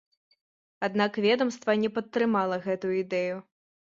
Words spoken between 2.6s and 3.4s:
гэтую ідэю.